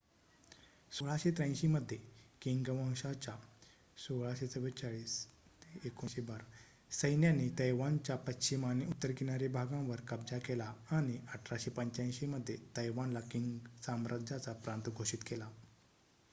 १६८३ 0.91 1.65
मध्ये 1.69 1.97
किंग 2.41 2.69
वंशाच्या 2.69 3.33
१६४४-१९१२ 3.97 6.39
सैन्याने 6.91 7.47
तैवानच्या 7.59 8.15
पश्चिम 8.23 8.65
आणि 8.65 8.85
उत्तर 8.87 9.11
किनारी 9.17 9.47
भागांवर 9.51 9.99
कब्जा 10.07 10.37
केला 10.47 10.73
आणि 10.91 11.17
१८८५ 11.35 12.25
मध्ये 12.29 12.57
तैवानला 12.77 13.19
किंग 13.31 13.57
साम्राज्याचा 13.81 14.53
प्रांत 14.59 14.89
घोषित 14.89 15.19
केला 15.27 15.49